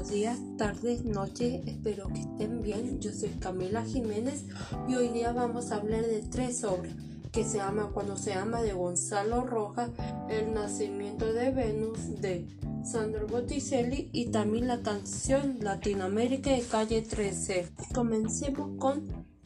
[0.00, 2.98] días, tardes, noches, espero que estén bien.
[3.00, 4.46] Yo soy Camila Jiménez
[4.88, 6.94] y hoy día vamos a hablar de tres obras
[7.30, 9.90] que se llama Cuando se ama de Gonzalo Rojas,
[10.30, 12.48] El nacimiento de Venus de
[12.84, 17.68] Sandro Botticelli y también la canción Latinoamérica de Calle 13.
[17.94, 19.02] Comencemos con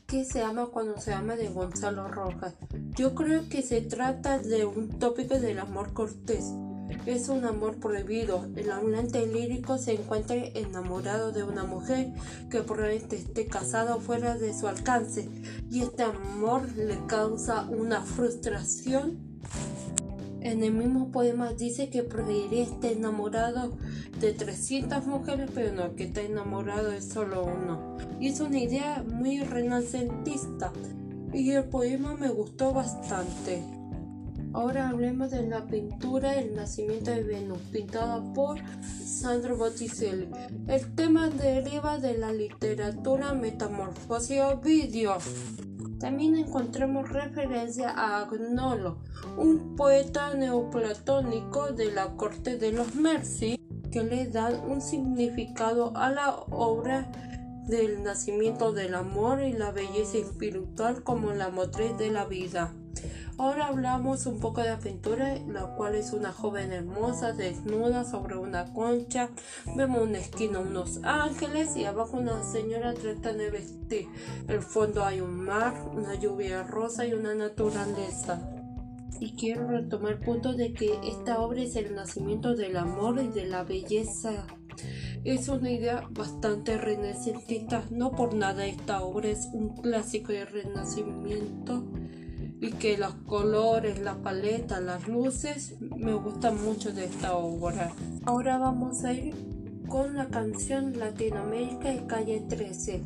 [0.06, 2.54] ¿Qué se ama cuando se ama de Gonzalo Rojas?
[2.94, 6.52] Yo creo que se trata de un tópico del amor cortés
[7.06, 8.46] es un amor prohibido.
[8.56, 12.12] El hablante lírico se encuentra enamorado de una mujer
[12.50, 15.28] que probablemente esté casada fuera de su alcance
[15.70, 19.18] y este amor le causa una frustración.
[20.40, 23.76] En el mismo poema dice que preferiría estar enamorado
[24.20, 27.96] de 300 mujeres, pero no, que está enamorado de solo uno.
[28.20, 30.72] Y es una idea muy renacentista
[31.32, 33.62] y el poema me gustó bastante.
[34.56, 40.30] Ahora hablemos de la pintura El nacimiento de Venus, pintada por Sandro Botticelli.
[40.66, 45.18] El tema deriva de la literatura metamorfosis o vídeo.
[46.00, 48.96] También encontramos referencia a Agnolo,
[49.36, 53.60] un poeta neoplatónico de la corte de los Mercy,
[53.92, 57.12] que le dan un significado a la obra
[57.66, 62.72] del nacimiento del amor y la belleza espiritual como la motriz de la vida.
[63.38, 68.38] Ahora hablamos un poco de la pintura, la cual es una joven hermosa desnuda sobre
[68.38, 69.28] una concha.
[69.76, 74.08] Vemos una esquina unos ángeles y abajo una señora tratando de vestir.
[74.48, 78.40] El fondo hay un mar, una lluvia rosa y una naturaleza.
[79.20, 83.28] Y quiero retomar el punto de que esta obra es el nacimiento del amor y
[83.28, 84.46] de la belleza.
[85.24, 91.84] Es una idea bastante renacentista, no por nada esta obra es un clásico de renacimiento
[92.66, 97.92] y que los colores, la paleta, las luces me gustan mucho de esta obra.
[98.24, 99.34] Ahora vamos a ir
[99.88, 103.04] con la canción Latinoamérica y Calle 13.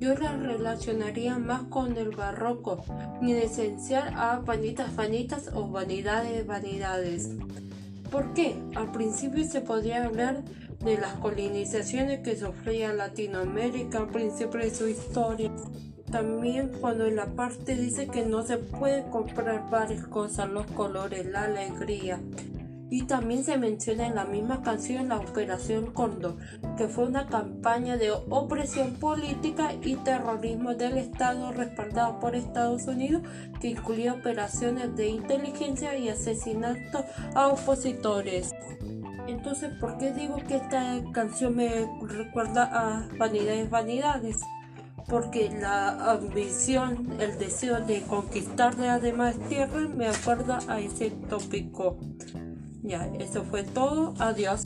[0.00, 2.84] Yo la relacionaría más con el barroco,
[3.20, 7.30] ni esencial a vanitas vanitas o vanidades vanidades.
[8.10, 8.56] ¿Por qué?
[8.74, 10.42] Al principio se podría hablar
[10.84, 15.52] de las colonizaciones que sufría Latinoamérica al principio de su historia.
[16.10, 21.26] También cuando en la parte dice que no se puede comprar varias cosas, los colores,
[21.26, 22.18] la alegría.
[22.90, 26.36] Y también se menciona en la misma canción la Operación Cóndor,
[26.78, 33.22] que fue una campaña de opresión política y terrorismo del Estado respaldado por Estados Unidos,
[33.60, 37.04] que incluía operaciones de inteligencia y asesinatos
[37.34, 38.54] a opositores.
[39.26, 44.38] Entonces, ¿por qué digo que esta canción me recuerda a Vanidades Vanidades?
[45.08, 51.98] Porque la ambición, el deseo de conquistar la demás tierra me acuerda a ese tópico.
[52.82, 54.14] Ya, eso fue todo.
[54.18, 54.62] Adiós.